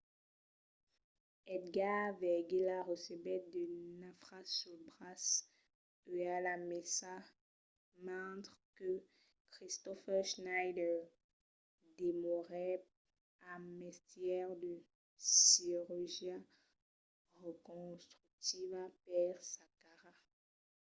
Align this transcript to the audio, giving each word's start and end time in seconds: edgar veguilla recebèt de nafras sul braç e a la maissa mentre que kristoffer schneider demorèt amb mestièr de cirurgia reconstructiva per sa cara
edgar 1.55 2.05
veguilla 2.21 2.77
recebèt 2.91 3.43
de 3.53 3.61
nafras 4.01 4.47
sul 4.59 4.77
braç 4.89 5.25
e 6.15 6.17
a 6.35 6.37
la 6.45 6.53
maissa 6.69 7.13
mentre 8.07 8.55
que 8.77 8.91
kristoffer 9.53 10.21
schneider 10.31 10.95
demorèt 11.97 12.83
amb 13.51 13.65
mestièr 13.79 14.49
de 14.63 14.73
cirurgia 15.33 16.37
reconstructiva 17.45 18.83
per 19.05 19.35
sa 19.51 19.65
cara 19.81 20.13